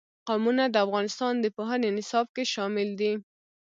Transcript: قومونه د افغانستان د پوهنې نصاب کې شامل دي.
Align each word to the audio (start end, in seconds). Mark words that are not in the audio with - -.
قومونه 0.27 0.63
د 0.69 0.75
افغانستان 0.85 1.33
د 1.39 1.45
پوهنې 1.57 1.89
نصاب 1.97 2.27
کې 2.35 2.43
شامل 2.53 2.89
دي. 2.99 3.13